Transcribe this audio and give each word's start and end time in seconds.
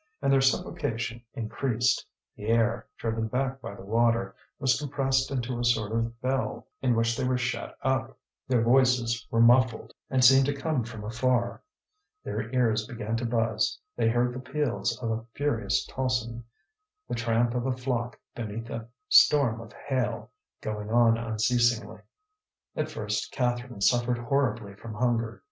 And 0.19 0.33
their 0.33 0.41
suffocation 0.41 1.21
increased; 1.35 2.07
the 2.35 2.47
air, 2.47 2.87
driven 2.97 3.27
back 3.27 3.61
by 3.61 3.75
the 3.75 3.83
water, 3.85 4.33
was 4.57 4.79
compressed 4.79 5.29
into 5.29 5.59
a 5.59 5.63
sort 5.63 5.91
of 5.91 6.19
bell 6.21 6.65
in 6.81 6.95
which 6.95 7.15
they 7.15 7.23
were 7.23 7.37
shut 7.37 7.77
up. 7.83 8.17
Their 8.47 8.63
voices 8.63 9.27
were 9.29 9.39
muffled, 9.41 9.93
and 10.09 10.25
seemed 10.25 10.47
to 10.47 10.55
come 10.55 10.83
from 10.85 11.03
afar. 11.03 11.61
Their 12.23 12.51
ears 12.51 12.87
began 12.87 13.15
to 13.17 13.25
buzz, 13.25 13.79
they 13.95 14.09
heard 14.09 14.33
the 14.33 14.39
peals 14.39 14.97
of 15.03 15.11
a 15.11 15.23
furious 15.35 15.85
tocsin, 15.85 16.45
the 17.07 17.13
tramp 17.13 17.53
of 17.53 17.67
a 17.67 17.71
flock 17.77 18.19
beneath 18.33 18.71
a 18.71 18.87
storm 19.07 19.61
of 19.61 19.71
hail, 19.71 20.31
going 20.61 20.89
on 20.89 21.15
unceasingly. 21.15 21.99
At 22.75 22.89
first 22.89 23.31
Catherine 23.31 23.81
suffered 23.81 24.17
horribly 24.17 24.73
from 24.73 24.95
hunger. 24.95 25.39